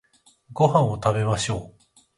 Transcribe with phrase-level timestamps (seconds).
[0.51, 1.85] ご飯を食べましょう